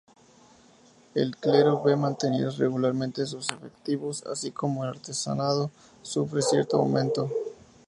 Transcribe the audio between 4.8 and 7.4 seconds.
el artesanado sufre cierto aumento.